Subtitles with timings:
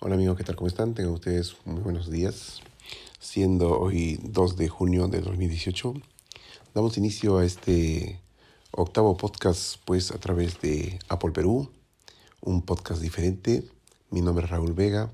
[0.00, 0.54] Hola amigos, ¿qué tal?
[0.54, 0.94] ¿Cómo están?
[0.94, 2.60] Tengan ustedes muy buenos días.
[3.18, 5.92] Siendo hoy 2 de junio de 2018,
[6.72, 8.20] damos inicio a este
[8.70, 11.72] octavo podcast pues a través de Apple Perú,
[12.40, 13.68] un podcast diferente.
[14.10, 15.10] Mi nombre es Raúl Vega,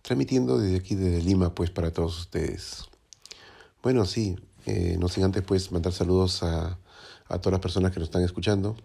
[0.00, 2.84] transmitiendo desde aquí, desde Lima, pues para todos ustedes.
[3.82, 6.78] Bueno, sí, eh, no sin antes pues mandar saludos a,
[7.26, 8.76] a todas las personas que nos están escuchando.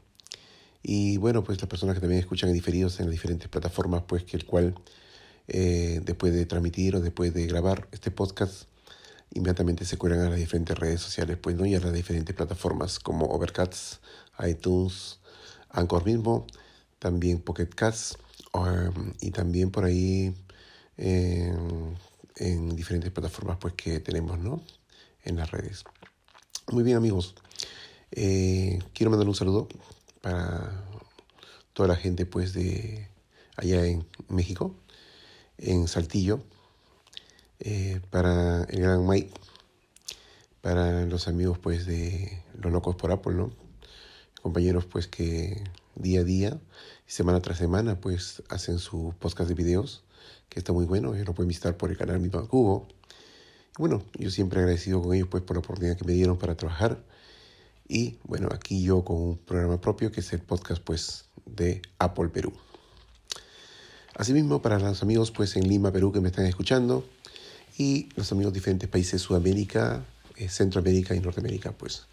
[0.82, 4.24] Y bueno, pues las personas que también escuchan en diferidos en las diferentes plataformas, pues
[4.24, 4.74] que el cual
[5.48, 8.64] eh, después de transmitir o después de grabar este podcast,
[9.32, 11.66] inmediatamente se cuelgan a las diferentes redes sociales, pues, ¿no?
[11.66, 14.04] Y a las diferentes plataformas como Overcast,
[14.40, 15.20] iTunes,
[15.70, 16.48] Anchor mismo,
[17.00, 18.16] también Pocket Cast,
[18.54, 20.34] um, y también por ahí
[20.98, 21.96] en,
[22.38, 24.64] en diferentes plataformas, pues, que tenemos, ¿no?
[25.24, 25.84] En las redes.
[26.72, 27.36] Muy bien, amigos.
[28.12, 29.68] Eh, quiero mandar un saludo
[30.22, 30.84] para
[31.74, 33.10] toda la gente, pues, de
[33.58, 34.76] allá en México
[35.58, 36.42] en Saltillo,
[37.60, 39.32] eh, para el gran Mike,
[40.62, 43.48] para los amigos pues de Los Locos por Apple.
[44.42, 45.64] Compañeros pues que
[45.96, 46.60] día a día,
[47.08, 50.04] semana tras semana pues hacen su podcast de videos,
[50.50, 52.88] que está muy bueno, ellos lo pueden visitar por el canal mismo Google.
[53.78, 57.04] bueno, yo siempre agradecido con ellos pues por la oportunidad que me dieron para trabajar.
[57.88, 62.30] Y bueno, aquí yo con un programa propio que es el podcast pues de Apple
[62.30, 62.54] Perú.
[64.16, 67.06] Asimismo, para los amigos pues, en Lima, Perú, que me están escuchando,
[67.78, 70.06] y los amigos de diferentes países, Sudamérica,
[70.38, 72.08] eh, Centroamérica y Norteamérica, pues.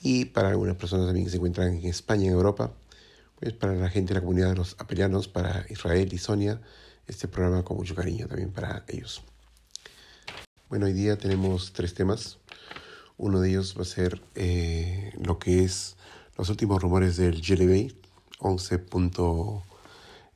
[0.00, 2.72] Y para algunas personas también que se encuentran en España, en Europa,
[3.40, 6.60] pues para la gente de la comunidad de los apelianos, para Israel y Sonia,
[7.08, 9.22] este programa con mucho cariño también para ellos.
[10.68, 12.38] Bueno, hoy día tenemos tres temas.
[13.16, 15.96] Uno de ellos va a ser eh, lo que es
[16.38, 17.92] los últimos rumores del GLB
[18.38, 19.69] 11.1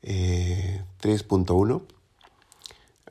[0.05, 1.81] eh, 3.1.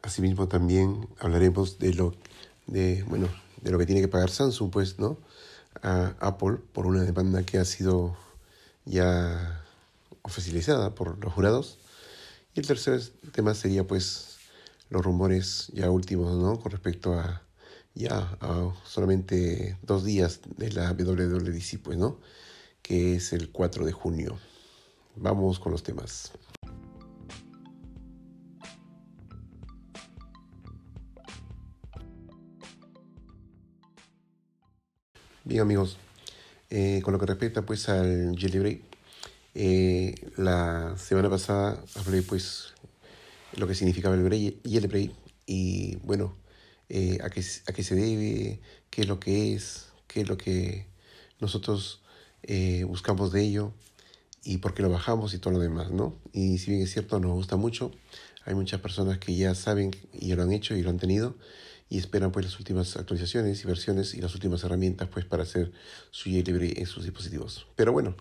[0.03, 2.15] Asimismo también hablaremos de lo,
[2.67, 3.29] de, bueno,
[3.63, 5.19] de lo que tiene que pagar Samsung, pues, ¿no?
[5.83, 8.17] A Apple por una demanda que ha sido
[8.85, 9.65] ya
[10.23, 11.79] oficializada por los jurados.
[12.55, 13.03] Y el tercer
[13.33, 14.39] tema sería pues
[14.89, 16.61] los rumores ya últimos, ¿no?
[16.61, 17.43] Con respecto a
[17.95, 22.19] ya a solamente dos días de la WWDC, pues, ¿no?
[22.83, 24.39] Que es el 4 de junio.
[25.17, 26.33] Vamos con los temas.
[35.47, 35.99] Bien amigos,
[36.71, 38.81] eh, con lo que respecta pues al Jelly
[39.55, 42.73] eh, la semana pasada hablé pues
[43.55, 44.27] lo que significaba el
[44.65, 45.13] Jelly
[45.45, 46.35] y bueno,
[46.89, 50.39] eh, a, qué, a qué se debe, qué es lo que es, qué es lo
[50.39, 50.87] que
[51.41, 52.01] nosotros
[52.43, 53.75] eh, buscamos de ello
[54.45, 56.19] y por qué lo bajamos y todo lo demás, ¿no?
[56.33, 57.91] Y si bien es cierto, nos gusta mucho,
[58.47, 61.37] hay muchas personas que ya saben y lo han hecho y lo han tenido
[61.95, 65.71] y esperan pues las últimas actualizaciones y versiones y las últimas herramientas pues para hacer
[66.11, 67.69] su jailbreak en sus dispositivos.
[67.77, 68.17] Pero bueno,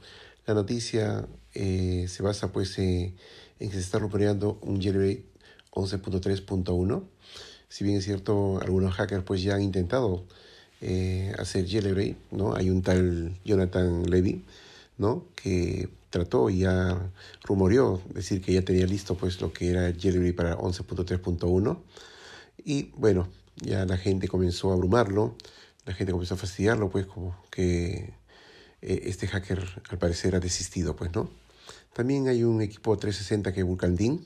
[0.45, 3.16] la noticia eh, se basa pues eh,
[3.59, 5.22] en que se está rumoreando un jailbreak
[5.72, 7.03] 11.3.1.
[7.67, 10.23] Si bien es cierto, algunos hackers pues ya han intentado
[10.79, 12.53] eh, hacer jailbreak, ¿no?
[12.53, 14.44] Hay un tal Jonathan Levy,
[15.00, 15.25] ¿no?
[15.35, 17.09] Que trató y ya
[17.44, 21.79] rumoreó decir que ya tenía listo pues lo que era jailbreak para 11.3.1
[22.66, 25.35] y bueno, ya la gente comenzó a abrumarlo,
[25.85, 28.13] la gente comenzó a fastidiarlo, pues como que
[28.81, 31.29] eh, este hacker al parecer ha desistido, pues, ¿no?
[31.93, 34.25] También hay un equipo 360 que es Vulcandin,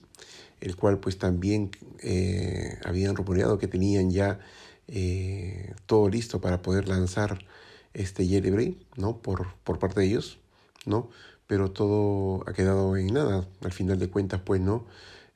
[0.62, 1.72] el cual pues también
[2.02, 4.40] eh, habían rumoreado que tenían ya
[4.88, 7.46] eh, todo listo para poder lanzar
[7.94, 9.22] este jailbreak, ¿no?
[9.22, 10.40] Por, por parte de ellos,
[10.86, 11.10] ¿no?
[11.46, 14.86] Pero todo ha quedado en nada, al final de cuentas, pues, ¿no?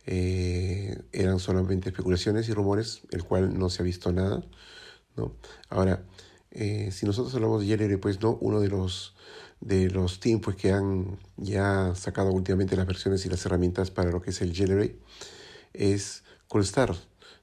[0.06, 4.44] Eh, eran solamente especulaciones y rumores, el cual no se ha visto nada.
[5.16, 5.34] ¿no?
[5.70, 6.04] Ahora,
[6.52, 9.16] eh, si nosotros hablamos de Jelly, pues no, uno de los
[9.62, 14.10] de los teams pues, que han ya sacado últimamente las versiones y las herramientas para
[14.10, 15.00] lo que es el Jelly
[15.74, 16.96] es Coolstar,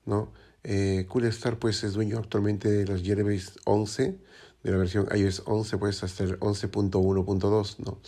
[0.05, 0.33] ¿no?
[0.65, 4.19] Eh, Coolstar pues es dueño actualmente de los Jelly 11,
[4.65, 7.99] de la versión iOS 11 pues hasta el 11.1.2, ¿no?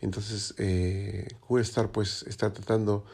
[0.00, 3.04] Entonces eh, Coolstar pues está tratando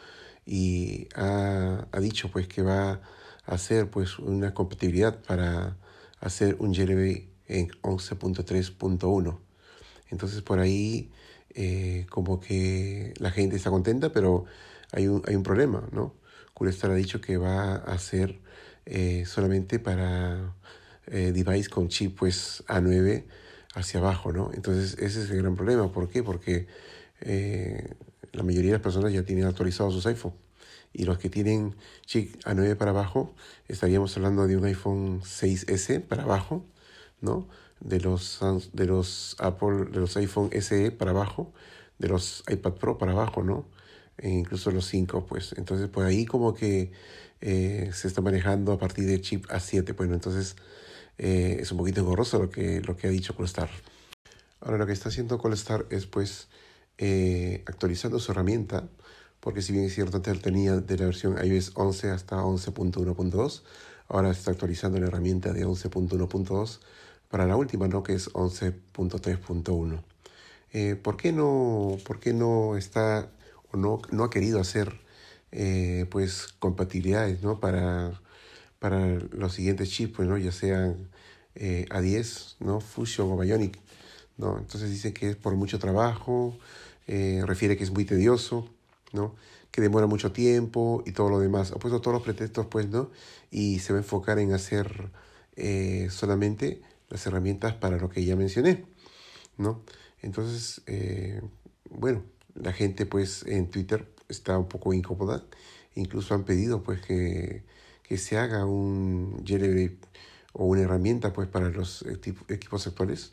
[0.51, 3.01] y ha, ha, dicho pues que va a
[3.45, 5.77] hacer pues una compatibilidad para
[6.21, 9.39] hacer un Jelly en 11.3.1
[10.09, 11.13] entonces por ahí
[11.51, 14.47] eh, como que la gente está contenta pero
[14.91, 16.15] hay un, hay un problema no
[16.55, 18.41] Coolstar ha dicho que va a hacer
[18.87, 20.55] eh, solamente para
[21.09, 23.25] eh, device con chip pues A9
[23.75, 25.93] hacia abajo no entonces ese es el gran problema.
[25.93, 26.23] ¿por qué?
[26.23, 26.67] porque
[27.21, 27.93] eh,
[28.33, 30.35] la mayoría de las personas ya tienen actualizados sus iPhone.
[30.93, 31.77] Y los que tienen
[32.07, 33.35] chip A9 para abajo,
[33.69, 36.65] estaríamos hablando de un iPhone 6S para abajo,
[37.21, 37.49] ¿no?
[37.81, 38.41] De los,
[38.73, 41.53] de los Apple, de los iPhone SE para abajo,
[41.99, 43.67] de los iPad Pro para abajo, ¿no?
[44.17, 45.55] E incluso los 5, pues.
[45.57, 46.91] Entonces, por ahí como que
[47.41, 49.95] eh, se está manejando a partir de chip A7.
[49.97, 50.57] Bueno, entonces
[51.19, 53.71] eh, es un poquito engorroso lo que, lo que ha dicho Colstar.
[54.61, 56.49] Ahora lo que está haciendo Colstar es pues
[56.99, 58.89] eh, actualizando su herramienta,
[59.41, 63.63] porque si bien es cierto, antes tenía de la versión iOS 11 hasta 11.1.2,
[64.09, 66.81] ahora está actualizando la herramienta de 11.1.2
[67.31, 68.03] para la última, ¿no?
[68.03, 70.03] que es 11.3.1.
[70.73, 73.31] Eh, ¿por, qué no, ¿Por qué no está
[73.73, 75.01] no, no ha querido hacer
[75.53, 77.61] eh, pues compatibilidades ¿no?
[77.61, 78.21] para,
[78.79, 80.37] para los siguientes chips, pues, ¿no?
[80.39, 81.09] ya sean
[81.55, 82.81] eh, A10, ¿no?
[82.81, 83.79] Fusion o Bionic?
[84.37, 84.59] ¿no?
[84.59, 86.59] Entonces dice que es por mucho trabajo,
[87.09, 88.69] eh, refiere que es muy tedioso,
[89.13, 89.35] ¿no?
[89.71, 91.73] que demora mucho tiempo y todo lo demás.
[91.73, 93.11] Ha puesto todos los pretextos, pues, ¿no?
[93.51, 95.11] Y se va a enfocar en hacer
[95.57, 98.87] eh, solamente las herramientas para lo que ya mencioné,
[99.57, 99.83] ¿no?
[100.23, 101.41] Entonces, eh,
[101.91, 102.23] bueno,
[102.55, 105.45] la gente, pues, en Twitter está un poco incómoda.
[105.95, 107.63] Incluso han pedido, pues, que,
[108.03, 109.97] que se haga un jailbreak
[110.55, 112.05] o una herramienta, pues, para los
[112.49, 113.33] equipos actuales,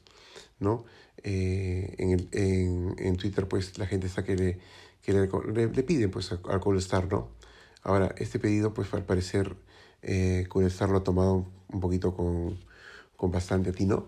[0.59, 0.85] ¿no?
[1.23, 4.59] Eh, en, en, en, Twitter, pues la gente está que le,
[5.01, 5.27] que le,
[5.67, 7.29] le, piden pues, al Colstar, ¿no?
[7.83, 9.55] Ahora, este pedido, pues al parecer,
[10.01, 12.59] eh, Colstar lo ha tomado un poquito con,
[13.15, 14.07] con bastante atino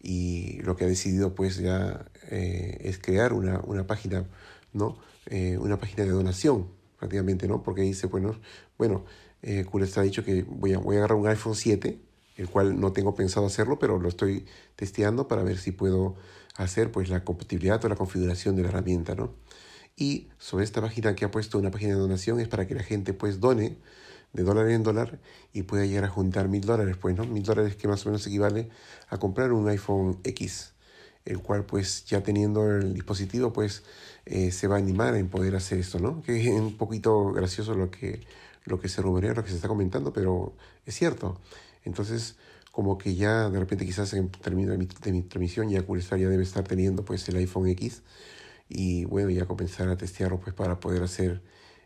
[0.00, 4.26] y lo que ha decidido, pues ya eh, es crear una, una página,
[4.72, 4.98] ¿no?
[5.26, 7.62] Eh, una página de donación, prácticamente, ¿no?
[7.62, 8.38] Porque dice, bueno,
[8.78, 9.04] bueno
[9.42, 9.64] eh,
[9.96, 12.00] ha dicho que voy a, voy a agarrar un iPhone 7
[12.36, 14.46] el cual no tengo pensado hacerlo, pero lo estoy
[14.76, 16.16] testeando para ver si puedo
[16.56, 19.34] hacer pues la compatibilidad o la configuración de la herramienta, ¿no?
[19.96, 22.82] Y sobre esta página que ha puesto una página de donación es para que la
[22.82, 23.78] gente pues done
[24.32, 25.18] de dólar en dólar
[25.52, 27.24] y pueda llegar a juntar mil dólares, pues, ¿no?
[27.24, 28.68] Mil dólares que más o menos equivale
[29.08, 30.74] a comprar un iPhone X,
[31.24, 33.82] el cual pues ya teniendo el dispositivo pues
[34.26, 36.22] eh, se va a animar en poder hacer esto, ¿no?
[36.22, 38.20] Que es un poquito gracioso lo que,
[38.64, 40.54] lo que se rumorea, lo que se está comentando, pero
[40.84, 41.40] es cierto.
[41.86, 42.36] Entonces,
[42.72, 46.18] como que ya de repente quizás en término de mi, de mi transmisión ya Cursar
[46.18, 48.02] ya debe estar teniendo pues el iPhone X
[48.68, 51.42] y bueno, ya comenzar a testearlo pues para poder hacer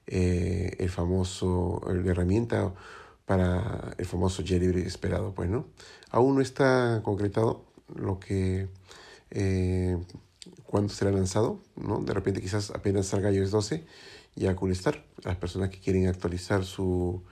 [0.07, 2.75] eh, el famoso, la herramienta
[3.27, 5.67] para el famoso jailbreak esperado, pues, ¿no?
[6.11, 7.65] Aún no está concretado
[7.95, 8.69] lo que,
[9.31, 9.97] eh,
[10.65, 12.01] cuándo será lanzado, ¿no?
[12.01, 13.85] De repente quizás apenas salga iOS 12,
[14.35, 17.23] ya Coolstar, las personas que quieren actualizar su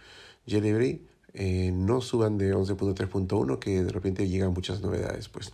[0.46, 1.00] jailbreak,
[1.34, 5.52] eh, no suban de 11.3.1 que de repente llegan muchas novedades pues.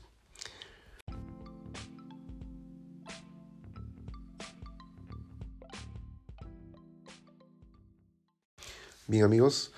[9.06, 9.72] Bien amigos,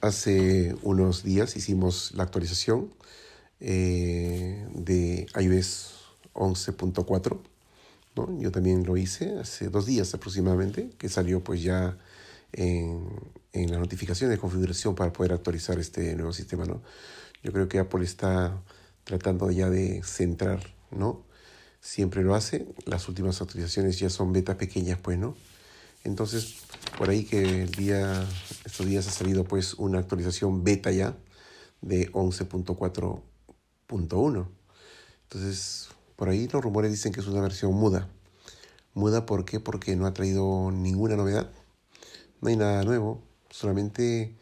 [0.00, 2.92] hace unos días hicimos la actualización
[3.60, 6.00] eh, de iOS
[6.34, 7.38] 11.4.
[8.16, 8.40] ¿no?
[8.40, 11.96] Yo también lo hice hace dos días aproximadamente, que salió pues ya
[12.52, 13.08] en,
[13.52, 16.82] en la notificación de configuración para poder actualizar este nuevo sistema, ¿no?
[17.42, 18.62] Yo creo que Apple está
[19.04, 21.26] tratando ya de centrar, ¿no?
[21.80, 25.36] Siempre lo hace, las últimas actualizaciones ya son betas pequeñas, pues, ¿no?
[26.04, 26.56] Entonces,
[26.98, 28.26] por ahí que el día,
[28.64, 31.16] estos días ha salido pues una actualización beta ya
[31.80, 34.48] de 11.4.1.
[35.24, 38.08] Entonces, por ahí los rumores dicen que es una versión muda.
[38.94, 39.60] Muda, ¿por qué?
[39.60, 41.50] Porque no ha traído ninguna novedad
[42.42, 44.34] no hay nada nuevo, solamente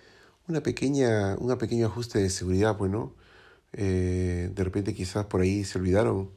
[0.49, 3.14] una pequeña, un pequeño ajuste de seguridad, bueno,
[3.71, 6.30] pues, eh, de repente quizás por ahí se olvidaron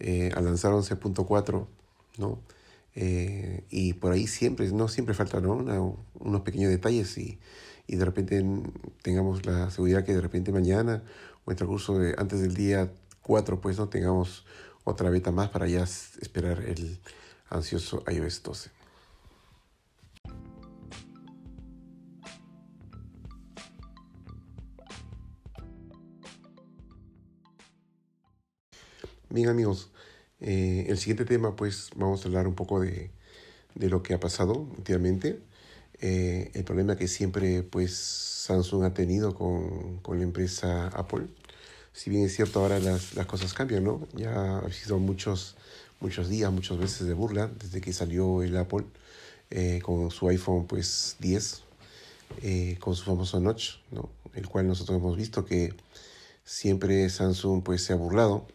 [0.00, 1.66] eh, al lanzar 11.4,
[2.18, 2.40] ¿no?
[2.94, 5.96] Eh, y por ahí siempre, no siempre falta ¿no?
[6.14, 7.38] unos pequeños detalles y,
[7.86, 8.44] y, de repente
[9.00, 11.02] tengamos la seguridad que de repente mañana
[11.46, 12.92] o en el curso de antes del día
[13.22, 14.44] 4 pues no tengamos
[14.84, 17.00] otra beta más para ya esperar el
[17.48, 18.81] ansioso iOS 12.
[29.32, 29.88] Bien amigos,
[30.40, 33.10] eh, el siguiente tema pues vamos a hablar un poco de,
[33.74, 35.40] de lo que ha pasado últimamente,
[36.02, 41.28] eh, el problema que siempre pues Samsung ha tenido con, con, la empresa Apple.
[41.94, 44.06] Si bien es cierto ahora las, las cosas cambian, ¿no?
[44.14, 45.56] Ya ha sido muchos,
[46.00, 48.84] muchos días, muchas veces de burla desde que salió el Apple
[49.48, 51.62] eh, con su iPhone pues 10,
[52.80, 54.10] con su famoso notch, ¿no?
[54.34, 55.72] El cual nosotros hemos visto que
[56.44, 58.46] siempre Samsung pues se ha burlado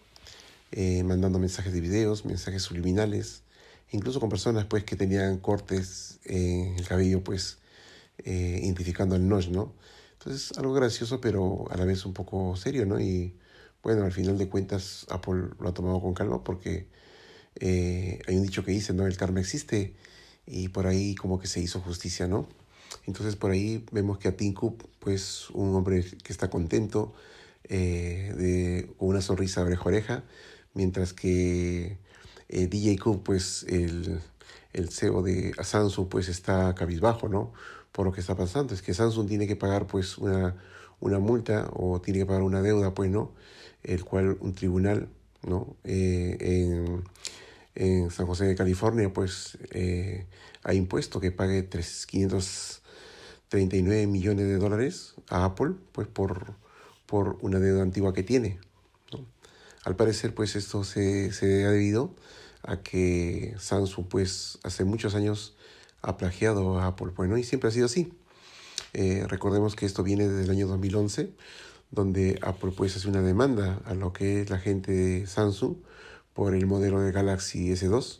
[0.72, 3.44] eh, mandando mensajes de videos, mensajes subliminales,
[3.92, 7.60] incluso con personas pues que tenían cortes en el cabello pues
[8.20, 9.74] eh, identificando al notch, ¿no?
[10.14, 13.00] Entonces algo gracioso pero a la vez un poco serio, ¿no?
[13.00, 13.36] Y
[13.84, 16.88] bueno, al final de cuentas Apple lo ha tomado con calma porque
[17.60, 19.08] eh, hay un dicho que dice, ¿no?
[19.08, 19.96] El karma existe
[20.46, 22.48] y por ahí como que se hizo justicia, ¿no?
[23.06, 27.14] Entonces por ahí vemos que a Tim Cook, pues un hombre que está contento,
[27.70, 30.24] eh, de, con una sonrisa oreja oreja,
[30.78, 31.98] mientras que
[32.50, 34.22] eh, DJ Cook, pues el,
[34.90, 37.52] CEO de Samsung, pues está cabizbajo, ¿no?
[37.92, 38.76] Por lo que está pasando.
[38.76, 40.56] Es que Samsung tiene que pagar pues una,
[41.00, 43.34] una multa o tiene que pagar una deuda, pues, ¿no?
[43.84, 45.10] El cual un tribunal,
[45.44, 45.76] ¿no?
[45.84, 47.04] Eh, en,
[47.74, 49.58] en, San José de California, pues
[50.64, 56.54] ha impuesto que pague 3, 539 millones de dólares a Apple, pues por,
[57.08, 58.60] por una deuda antigua que tiene.
[59.88, 62.14] Al parecer, pues esto se, ha debido
[62.62, 65.56] a que Samsung, pues hace muchos años
[66.02, 68.12] ha plagiado a Apple, bueno, y siempre ha sido así.
[68.92, 71.32] Eh, recordemos que esto viene desde el año 2011,
[71.90, 75.78] donde Apple pues hace una demanda a lo que es la gente de Samsung
[76.34, 78.20] por el modelo de Galaxy S2,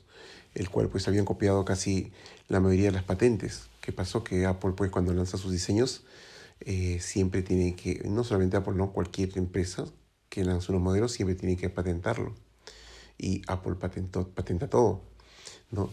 [0.56, 2.14] el cual pues habían copiado casi
[2.48, 3.68] la mayoría de las patentes.
[3.82, 4.24] ¿Qué pasó?
[4.24, 6.06] Que Apple pues cuando lanza sus diseños
[6.62, 9.84] eh, siempre tiene que, no solamente Apple, no, cualquier empresa
[10.30, 12.34] que lanza unos modelos siempre tiene que patentarlo.
[13.18, 15.02] Y Apple patentó, patenta todo,
[15.72, 15.90] ¿no?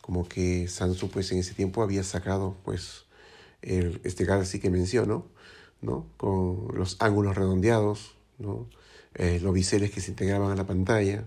[0.00, 3.06] Como que Samsung pues en ese tiempo había sacado pues
[3.62, 5.26] el, este Galaxy que menciono,
[5.80, 6.06] ¿no?
[6.16, 8.68] Con los ángulos redondeados, ¿no?
[9.14, 11.24] Eh, los biseles que se integraban a la pantalla,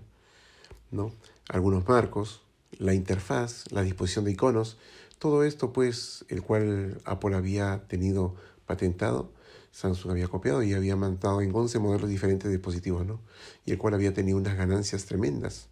[0.92, 1.12] ¿no?
[1.50, 2.42] Algunos marcos,
[2.78, 4.78] la interfaz, la disposición de iconos,
[5.18, 8.36] todo esto pues el cual Apple había tenido
[8.66, 9.32] patentado,
[9.72, 13.22] Samsung había copiado y había mandado en 11 modelos diferentes de dispositivos, ¿no?
[13.66, 15.70] Y el cual había tenido unas ganancias tremendas,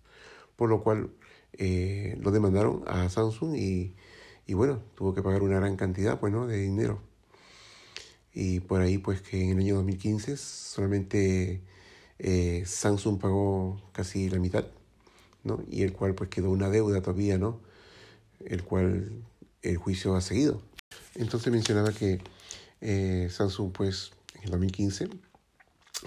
[0.56, 1.12] por lo cual
[1.54, 3.96] eh, lo demandaron a Samsung y,
[4.46, 6.48] y, bueno, tuvo que pagar una gran cantidad, pues, ¿no?
[6.48, 7.02] De dinero.
[8.34, 11.62] Y por ahí, pues, que en el año 2015 solamente
[12.20, 14.66] eh, Samsung pagó casi la mitad,
[15.44, 15.64] ¿no?
[15.70, 17.60] Y el cual, pues, quedó una deuda todavía, ¿no?
[18.46, 19.24] El cual
[19.64, 20.62] el juicio ha seguido.
[21.16, 22.20] Entonces mencionaba que
[22.82, 25.10] eh, Samsung, pues, en el 2015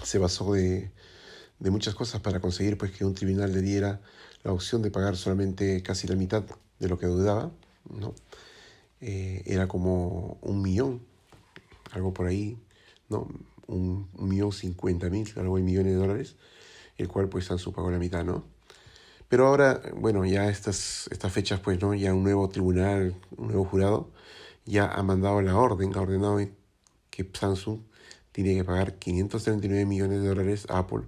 [0.03, 0.91] se basó de,
[1.59, 4.01] de, muchas cosas para conseguir pues, que un tribunal le diera
[4.43, 6.43] la opción de pagar solamente casi la mitad
[6.79, 7.51] de lo que dudaba,
[7.89, 8.13] ¿no?
[9.01, 11.01] Eh, era como un millón,
[11.91, 12.57] algo por ahí,
[13.09, 13.27] ¿no?
[13.67, 16.35] Un, millón cincuenta mil, algo de millones de dólares,
[16.97, 18.43] el cual pues Samsung pagó la mitad, ¿no?
[19.27, 21.93] Pero ahora, bueno, ya estas, estas fechas, pues, ¿no?
[21.93, 24.09] Ya un nuevo tribunal, un nuevo jurado,
[24.65, 26.39] ya ha mandado la orden, ha ordenado
[27.11, 27.81] que Samsung
[28.31, 31.03] tiene que pagar 539 millones de dólares a Apple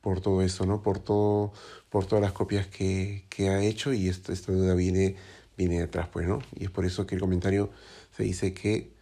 [0.00, 0.82] por todo eso, ¿no?
[0.82, 1.52] Por todo,
[1.90, 5.16] por todas las copias que, que ha hecho y esta, esta viene,
[5.56, 6.38] viene detrás, pues, ¿no?
[6.54, 7.70] Y es por eso que el comentario
[8.16, 8.92] se dice que,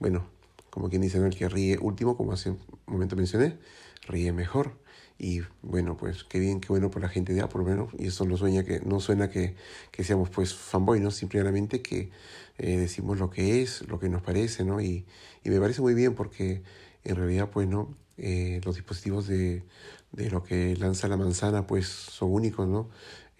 [0.00, 0.28] bueno,
[0.70, 1.26] como quien dice, ¿no?
[1.26, 3.56] El que ríe último, como hace un momento mencioné,
[4.08, 4.72] ríe mejor.
[5.18, 8.24] Y bueno, pues qué bien, qué bueno por la gente de Apple, bueno, y eso
[8.24, 9.56] no sueña que, no suena que,
[9.90, 11.10] que seamos pues fanboy, ¿no?
[11.10, 12.10] Simplemente que
[12.58, 14.80] eh, decimos lo que es, lo que nos parece, ¿no?
[14.80, 15.06] Y,
[15.42, 16.62] y me parece muy bien porque
[17.02, 17.96] en realidad, pues, ¿no?
[18.16, 19.64] Eh, los dispositivos de,
[20.12, 22.88] de, lo que lanza la manzana, pues, son únicos, ¿no?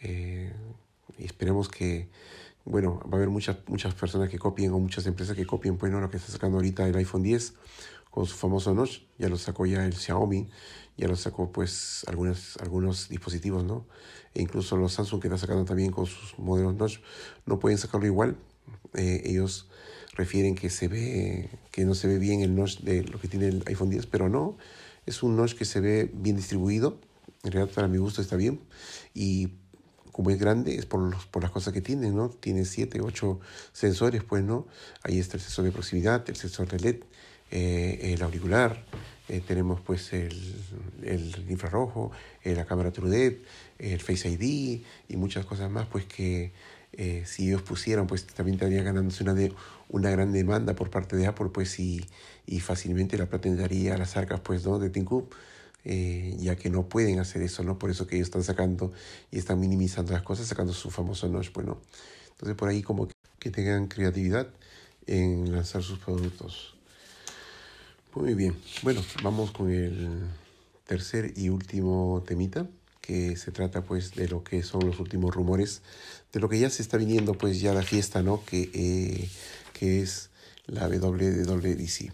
[0.00, 0.52] Eh,
[1.16, 2.08] y esperemos que,
[2.64, 5.92] bueno, va a haber muchas, muchas personas que copien o muchas empresas que copien, pues,
[5.92, 6.00] ¿no?
[6.00, 7.54] Lo que está sacando ahorita el iPhone 10
[8.18, 10.48] con su famoso notch, ya lo sacó ya el Xiaomi,
[10.96, 13.86] ya lo sacó pues algunos, algunos dispositivos, ¿no?
[14.34, 16.98] E incluso los Samsung que están sacando también con sus modelos notch
[17.46, 18.36] no pueden sacarlo igual.
[18.94, 19.68] Eh, ellos
[20.14, 23.46] refieren que se ve, que no se ve bien el notch de lo que tiene
[23.46, 24.58] el iPhone 10, pero no,
[25.06, 26.98] es un notch que se ve bien distribuido,
[27.44, 28.58] en realidad para mi gusto está bien,
[29.14, 29.50] y
[30.10, 32.30] como es grande, es por, por las cosas que tiene, ¿no?
[32.30, 33.38] Tiene 7, 8
[33.72, 34.66] sensores, pues, ¿no?
[35.04, 36.96] Ahí está el sensor de proximidad, el sensor de LED,
[37.50, 38.84] eh, el auricular,
[39.28, 40.54] eh, tenemos pues el,
[41.02, 42.12] el infrarrojo,
[42.44, 43.44] eh, la cámara TrueDepth,
[43.78, 46.52] el Face ID y muchas cosas más pues que
[47.26, 49.52] si ellos pusieran pues también estaría ganándose una, de,
[49.88, 52.04] una gran demanda por parte de Apple pues y,
[52.46, 54.78] y fácilmente la pretendería a las arcas pues ¿no?
[54.78, 55.06] de Tim
[55.84, 57.78] ya que no pueden hacer eso, ¿no?
[57.78, 58.92] Por eso que ellos están sacando
[59.30, 61.78] y están minimizando las cosas, sacando su famoso notch, bueno.
[62.30, 64.48] Entonces por ahí como que tengan creatividad
[65.06, 66.77] en lanzar sus productos.
[68.18, 70.08] Muy bien, bueno, vamos con el
[70.84, 72.66] tercer y último temita,
[73.00, 75.82] que se trata pues de lo que son los últimos rumores,
[76.32, 78.44] de lo que ya se está viniendo pues ya la fiesta, ¿no?
[78.44, 79.28] Que, eh,
[79.72, 80.30] que es
[80.66, 82.12] la WWDC.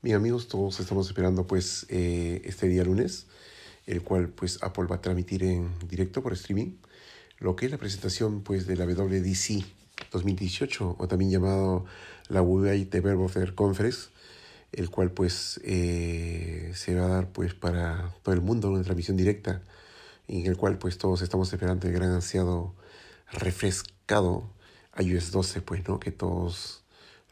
[0.00, 3.26] Bien amigos, todos estamos esperando pues eh, este día lunes,
[3.88, 6.76] el cual pues Apple va a transmitir en directo por streaming
[7.38, 9.64] lo que es la presentación pues de la WDC
[10.12, 11.86] 2018 o también llamado
[12.28, 14.10] la WI Developer Conference,
[14.72, 19.16] el cual pues eh, se va a dar pues para todo el mundo una transmisión
[19.16, 19.62] directa
[20.26, 22.74] en el cual pues todos estamos esperando el gran ansiado
[23.32, 24.50] refrescado
[24.98, 26.82] iOS 12 pues no que todos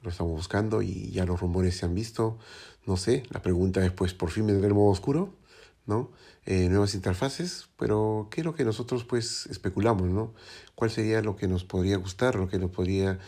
[0.02, 2.38] lo estamos buscando y ya los rumores se han visto.
[2.86, 5.34] No sé la pregunta es pues por fin vendrá el modo oscuro
[5.86, 6.10] ¿no?
[6.44, 10.32] Eh, nuevas interfaces, pero ¿qué es lo que nosotros pues especulamos, ¿no?
[10.74, 13.18] ¿Cuál sería lo que nos podría gustar, lo que nos podría,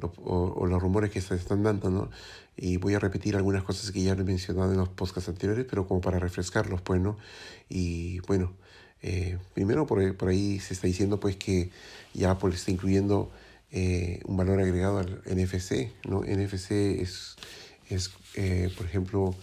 [0.00, 2.10] o, los rumores que se están dando, ¿no?
[2.56, 5.86] Y voy a repetir algunas cosas que ya he mencionado en los podcasts anteriores, pero
[5.86, 7.16] como para refrescarlos, pues, ¿no?
[7.68, 8.52] Y bueno,
[9.02, 11.70] eh, primero por, por, ahí se está diciendo pues que
[12.14, 13.30] ya Apple está incluyendo
[13.70, 16.22] eh, un valor agregado al NFC, ¿no?
[16.22, 17.36] NFC es,
[17.88, 18.10] es
[18.76, 19.34] por ejemplo,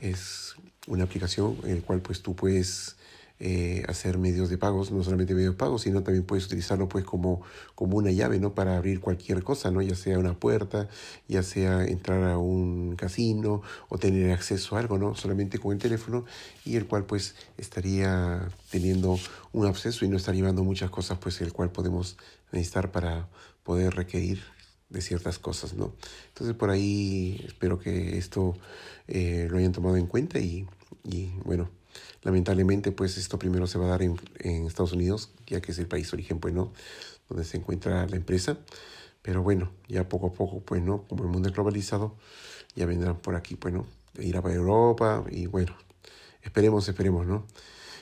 [0.00, 0.51] es
[0.86, 2.96] una aplicación en la cual pues tú puedes
[3.44, 7.04] eh, hacer medios de pagos, no solamente medios de pagos, sino también puedes utilizarlo pues
[7.04, 7.42] como,
[7.74, 8.54] como una llave, ¿no?
[8.54, 9.82] Para abrir cualquier cosa, ¿no?
[9.82, 10.88] Ya sea una puerta,
[11.26, 15.16] ya sea entrar a un casino o tener acceso a algo, ¿no?
[15.16, 16.24] Solamente con el teléfono
[16.64, 19.18] y el cual pues estaría teniendo
[19.52, 22.16] un acceso y no estaría llevando muchas cosas pues el cual podemos
[22.52, 23.28] necesitar para
[23.64, 24.40] poder requerir
[24.92, 25.92] de ciertas cosas, ¿no?
[26.28, 28.54] Entonces por ahí espero que esto
[29.08, 30.66] eh, lo hayan tomado en cuenta y,
[31.04, 31.70] y, bueno,
[32.22, 35.78] lamentablemente pues esto primero se va a dar en, en, Estados Unidos, ya que es
[35.78, 36.72] el país origen, pues, ¿no?
[37.28, 38.58] Donde se encuentra la empresa.
[39.22, 41.04] Pero bueno, ya poco a poco, pues, ¿no?
[41.08, 42.16] Como el mundo es globalizado,
[42.74, 43.86] ya vendrán por aquí, pues, ¿no?
[44.18, 45.74] Ir a Europa y bueno,
[46.42, 47.46] esperemos, esperemos, ¿no?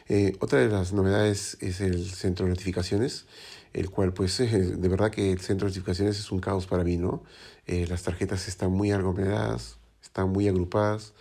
[0.08, 3.26] Eh, otra de las novedades es el centro de notificaciones
[3.72, 6.96] el cual pues de verdad que el centro de notificaciones es un caos para mí,
[6.96, 7.22] ¿no?
[7.66, 11.12] Eh, las tarjetas están muy aglomeradas, están muy agrupadas,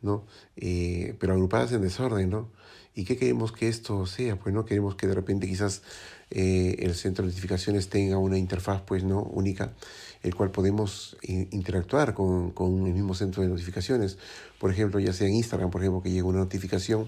[0.00, 0.24] ¿no?
[0.56, 2.50] Eh, pero agrupadas en desorden, ¿no?
[2.94, 4.38] ¿Y qué queremos que esto sea?
[4.38, 5.82] Pues no queremos que de repente quizás
[6.30, 9.74] eh, el centro de notificaciones tenga una interfaz pues no única,
[10.22, 14.18] el cual podemos interactuar con, con el mismo centro de notificaciones.
[14.58, 17.06] Por ejemplo, ya sea en Instagram, por ejemplo, que llega una notificación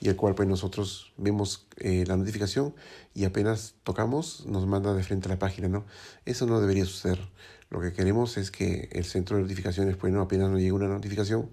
[0.00, 2.74] y el cual pues nosotros vemos eh, la notificación
[3.14, 5.84] y apenas tocamos nos manda de frente a la página, ¿no?
[6.24, 7.20] Eso no debería suceder.
[7.68, 10.88] Lo que queremos es que el centro de notificaciones, pues no, apenas nos llegue una
[10.88, 11.50] notificación,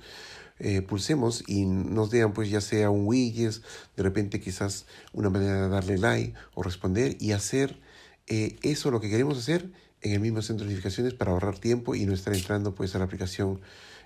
[0.59, 3.61] eh, pulsemos y nos den pues ya sea un widget,
[3.95, 7.79] de repente quizás una manera de darle like o responder y hacer
[8.27, 9.69] eh, eso lo que queremos hacer
[10.01, 12.99] en el mismo centro de notificaciones para ahorrar tiempo y no estar entrando pues a
[12.99, 13.59] la aplicación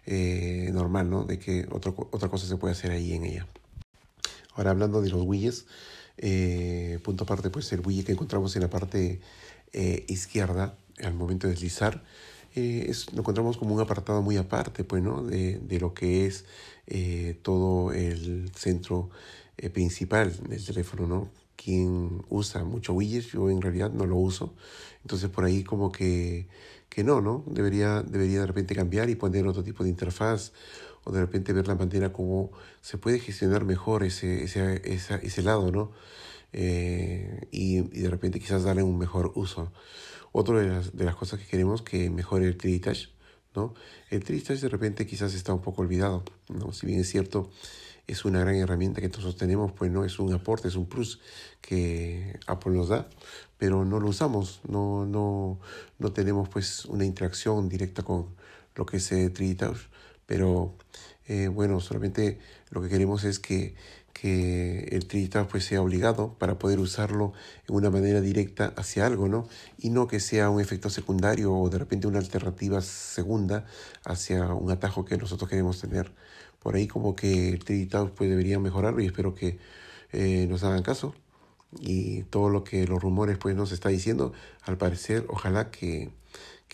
[0.04, 1.26] normal, ¿no?
[1.26, 3.48] De que otra cosa se puede hacer ahí en ella.
[4.56, 5.66] Ahora hablando de los widgets,
[6.18, 9.22] eh, punto aparte, pues el widget que encontramos en la parte
[9.74, 12.04] eh, izquierda al momento de deslizar,
[12.54, 15.24] eh, es, lo encontramos como un apartado muy aparte, pues, ¿no?
[15.24, 16.46] De, de lo que es
[17.42, 19.10] todo el centro
[19.74, 21.30] principal del teléfono, ¿no?
[21.56, 24.54] Quien usa mucho widgets, yo en realidad no lo uso,
[25.04, 26.48] entonces por ahí como que,
[26.90, 27.46] que no, ¿no?
[27.48, 30.52] Debería, debería de repente cambiar y poner otro tipo de interfaz
[31.04, 35.72] o de repente ver la manera como se puede gestionar mejor ese, ese, ese lado,
[35.72, 35.92] ¿no?
[36.54, 39.72] Eh, y, y, de repente quizás darle un mejor uso.
[40.32, 43.10] Otra de las, de las cosas que queremos que mejore el Tritage,
[43.56, 43.74] ¿no?
[44.10, 46.72] El de repente quizás está un poco olvidado, ¿no?
[46.74, 47.50] Si bien es cierto,
[48.08, 51.20] es una gran herramienta que nosotros tenemos, pues no es un aporte, es un plus
[51.62, 53.10] que Apple nos da,
[53.58, 55.60] pero no lo usamos, no, no,
[56.00, 58.36] no tenemos pues una interacción directa con
[58.76, 59.92] lo que es Tritage
[60.32, 60.74] pero
[61.28, 62.40] eh, bueno, solamente
[62.70, 63.76] lo que queremos es que,
[64.14, 67.34] que el trinitario pues sea obligado para poder usarlo
[67.68, 69.50] en una manera directa hacia algo, ¿no?
[69.78, 73.66] Y no que sea un efecto secundario o de repente una alternativa segunda
[74.06, 76.14] hacia un atajo que nosotros queremos tener.
[76.60, 79.60] Por ahí como que el trinitario pues debería mejorarlo y espero que
[80.14, 81.14] eh, nos hagan caso.
[81.82, 84.32] Y todo lo que los rumores pues nos está diciendo,
[84.64, 86.10] al parecer, ojalá que,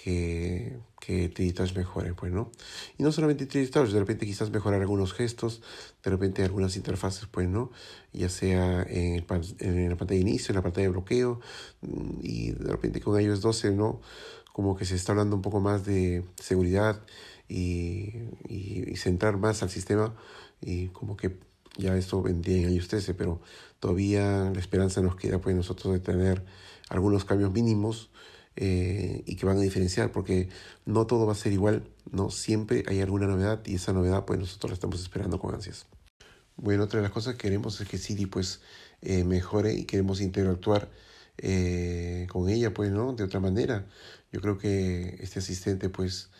[0.03, 2.51] que, que Touch mejore, pues, ¿no?
[2.97, 5.61] Y no solamente Touch, de repente quizás mejorar algunos gestos,
[6.03, 7.71] de repente algunas interfaces, pues, ¿no?
[8.13, 9.25] Ya sea en,
[9.59, 11.39] en la pantalla de inicio, en la pantalla de bloqueo,
[12.21, 14.01] y de repente con iOS 12, ¿no?
[14.53, 17.01] Como que se está hablando un poco más de seguridad
[17.49, 18.13] y,
[18.47, 20.15] y, centrar más al sistema,
[20.61, 21.37] y como que
[21.77, 23.41] ya esto vendría en iOS 13, pero
[23.79, 26.45] todavía la esperanza nos queda, pues, nosotros de tener
[26.89, 28.11] algunos cambios mínimos
[28.59, 30.49] eh, y que van a diferenciar, porque
[30.85, 32.31] no todo va a ser igual, ¿no?
[32.31, 35.85] Siempre hay alguna novedad y esa novedad pues nosotros la estamos esperando con ansias.
[36.55, 38.61] Bueno, otra de las cosas que queremos es que Siri pues
[39.03, 40.89] eh, mejore y queremos interactuar
[41.37, 43.13] eh, con ella pues, ¿no?
[43.13, 43.85] De otra manera.
[44.31, 46.31] Yo creo que este asistente pues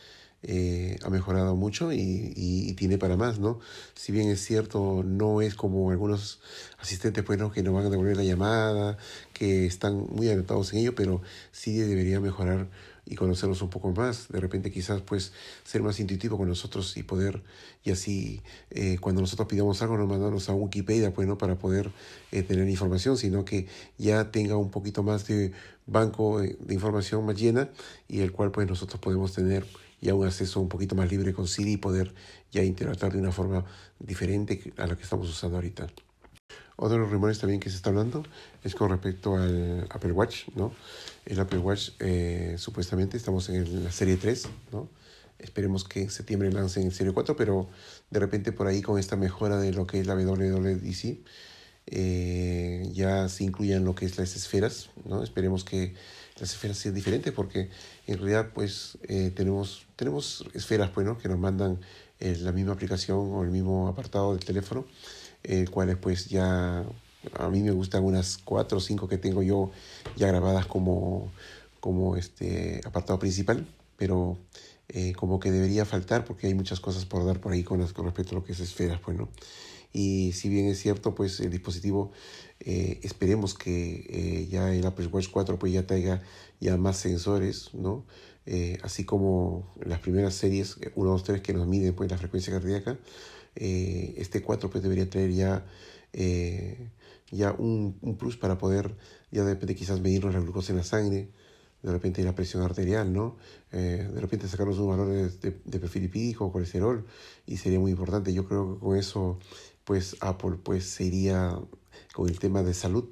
[0.44, 3.60] eh, ha mejorado mucho y, y, tiene para más, ¿no?
[3.96, 6.40] Si bien es cierto, no es como algunos
[6.78, 7.52] asistentes, pues, ¿no?
[7.52, 8.98] que nos van a devolver la llamada,
[9.34, 11.22] que están muy adaptados en ello, pero
[11.52, 12.68] sí debería mejorar
[13.10, 15.32] y conocernos un poco más, de repente quizás pues
[15.64, 17.42] ser más intuitivo con nosotros y poder,
[17.84, 21.92] y así eh, cuando nosotros pidamos algo nos mandamos a Wikipedia pues no para poder
[22.32, 25.54] eh, tener información, sino que ya tenga un poquito más de
[25.86, 27.70] banco de información más llena
[28.10, 29.66] y el cual pues nosotros podemos tener
[30.02, 32.14] ya un acceso un poquito más libre con Siri y poder
[32.52, 33.66] ya interactuar de una forma
[34.00, 35.88] diferente a la que estamos usando ahorita.
[36.76, 38.24] Otro de los rumores también que se está hablando
[38.64, 40.72] es con respecto al Apple Watch, ¿no?
[41.26, 44.88] El Apple Watch, eh, supuestamente, estamos en la serie 3, ¿no?
[45.40, 47.68] Esperemos que en septiembre lancen el serie 4, pero
[48.12, 51.18] de repente por ahí con esta mejora de lo que es la WWDC,
[51.88, 55.24] eh, ya se incluyan lo que es las esferas, ¿no?
[55.24, 55.96] Esperemos que
[56.40, 57.70] las esferas sean diferentes porque
[58.06, 61.18] en realidad pues eh, tenemos, tenemos esferas pues, ¿no?
[61.18, 61.80] que nos mandan
[62.20, 64.86] la misma aplicación o el mismo apartado del teléfono
[65.44, 66.84] eh, cuales pues ya
[67.34, 69.72] a mí me gustan unas cuatro o cinco que tengo yo
[70.16, 71.32] ya grabadas como,
[71.80, 74.38] como este apartado principal, pero
[74.90, 78.06] eh, como que debería faltar porque hay muchas cosas por dar por ahí con, con
[78.06, 79.30] respecto a lo que es esferas, pues, ¿no?
[79.94, 82.12] Y si bien es cierto, pues el dispositivo,
[82.60, 86.22] eh, esperemos que eh, ya el Apple Watch 4 pues ya traiga
[86.60, 88.06] ya más sensores, ¿no?
[88.82, 92.98] así como las primeras series, 1, 2, 3, que nos miden pues la frecuencia cardíaca,
[93.60, 95.66] eh, este 4 pues debería traer ya,
[96.14, 96.90] eh,
[97.32, 98.96] ya un, un, plus para poder
[99.32, 101.32] ya de repente quizás medirnos la glucosa en la sangre,
[101.82, 103.38] de repente la presión arterial, ¿no?
[103.72, 107.06] Eh, de repente sacarnos un valor de, de, perfil lipídico colesterol
[107.48, 108.32] y sería muy importante.
[108.32, 109.40] Yo creo que con eso
[109.88, 111.58] pues Apple pues se iría
[112.14, 113.06] con el tema de salud,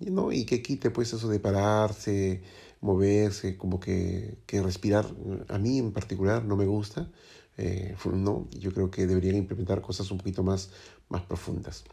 [0.00, 0.32] ¿no?
[0.32, 2.42] Y que quite pues eso de pararse,
[2.80, 5.06] moverse, como que, que respirar.
[5.48, 7.10] A mí en particular no me gusta.
[7.58, 10.70] Eh, no, yo creo que deberían implementar cosas un poquito más,
[11.10, 11.84] más profundas.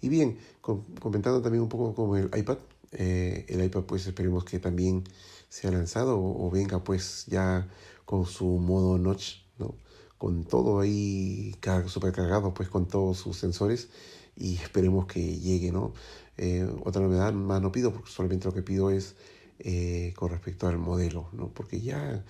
[0.00, 2.58] Y bien, comentando también un poco con el iPad,
[2.90, 5.04] eh, el iPad pues esperemos que también
[5.48, 7.68] sea lanzado o, venga pues ya
[8.04, 9.76] con su modo notch, ¿no?
[10.20, 11.56] Con todo ahí
[11.86, 13.88] super cargado pues con todos sus sensores
[14.36, 15.94] y esperemos que llegue, ¿no?
[16.36, 19.16] Eh, otra novedad más no pido porque solamente lo que pido es
[20.14, 21.48] con respecto al modelo, ¿no?
[21.48, 22.24] Porque ya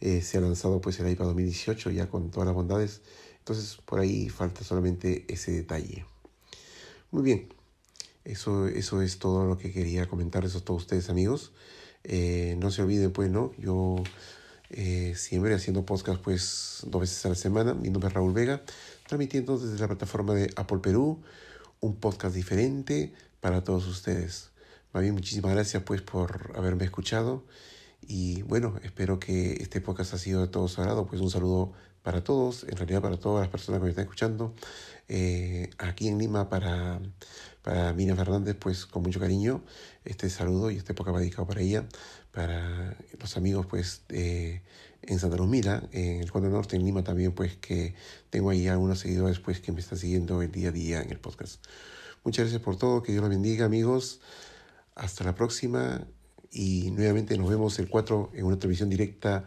[0.00, 3.02] eh, se ha lanzado pues el iPad 2018 ya con todas las bondades.
[3.38, 6.04] Entonces por ahí falta solamente ese detalle.
[7.12, 7.48] Muy bien,
[8.24, 11.52] eso, eso es todo lo que quería comentarles a todos ustedes amigos.
[12.04, 13.52] Eh, no se olviden pues, ¿no?
[13.58, 13.96] Yo
[14.70, 17.74] eh, siempre haciendo podcast pues dos veces a la semana.
[17.74, 18.62] Mi nombre es Raúl Vega,
[19.06, 21.22] transmitiendo desde la plataforma de Apple Perú
[21.80, 24.50] un podcast diferente para todos ustedes.
[24.92, 27.44] Más bien, muchísimas gracias pues por haberme escuchado
[28.08, 31.06] y bueno, espero que este podcast ha sido de todo su agrado.
[31.06, 34.54] Pues un saludo para todos, en realidad para todas las personas que me están escuchando.
[35.08, 37.00] Eh, aquí en Lima para,
[37.66, 39.60] para Mina Fernández, pues con mucho cariño
[40.04, 41.84] este saludo y este podcast va para ella,
[42.30, 47.32] para los amigos pues en Santa Luz Mira, en el Cuadro Norte, en Lima también,
[47.32, 47.96] pues que
[48.30, 51.18] tengo ahí algunos seguidores pues que me están siguiendo el día a día en el
[51.18, 51.60] podcast.
[52.22, 54.20] Muchas gracias por todo, que Dios los bendiga amigos.
[54.94, 56.06] Hasta la próxima
[56.52, 59.44] y nuevamente nos vemos el 4 en una transmisión directa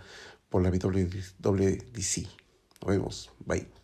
[0.50, 2.28] por la WWDC.
[2.82, 3.32] Nos vemos.
[3.46, 3.79] Bye.